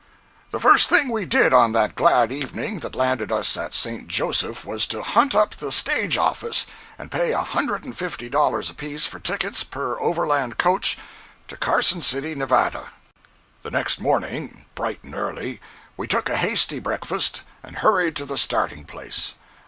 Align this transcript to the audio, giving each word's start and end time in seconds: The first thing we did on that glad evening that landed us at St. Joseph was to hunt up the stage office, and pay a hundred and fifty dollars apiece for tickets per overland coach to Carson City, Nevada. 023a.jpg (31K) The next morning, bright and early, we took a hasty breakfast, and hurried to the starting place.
The 0.49 0.59
first 0.59 0.89
thing 0.89 1.09
we 1.11 1.25
did 1.27 1.53
on 1.53 1.73
that 1.73 1.93
glad 1.93 2.31
evening 2.31 2.79
that 2.79 2.95
landed 2.95 3.31
us 3.31 3.55
at 3.55 3.75
St. 3.75 4.07
Joseph 4.07 4.65
was 4.65 4.87
to 4.87 5.03
hunt 5.03 5.35
up 5.35 5.53
the 5.53 5.71
stage 5.71 6.17
office, 6.17 6.65
and 6.97 7.11
pay 7.11 7.33
a 7.33 7.41
hundred 7.43 7.83
and 7.83 7.95
fifty 7.95 8.27
dollars 8.27 8.71
apiece 8.71 9.05
for 9.05 9.19
tickets 9.19 9.63
per 9.63 9.99
overland 9.99 10.57
coach 10.57 10.97
to 11.49 11.55
Carson 11.55 12.01
City, 12.01 12.33
Nevada. 12.33 12.85
023a.jpg 12.85 12.87
(31K) 12.87 12.91
The 13.61 13.71
next 13.71 14.01
morning, 14.01 14.65
bright 14.73 15.03
and 15.03 15.13
early, 15.13 15.61
we 15.95 16.07
took 16.07 16.29
a 16.29 16.37
hasty 16.37 16.79
breakfast, 16.79 17.43
and 17.61 17.75
hurried 17.75 18.15
to 18.15 18.25
the 18.25 18.39
starting 18.39 18.85
place. 18.85 19.35